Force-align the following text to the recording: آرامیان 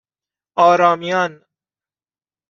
آرامیان 0.55 1.43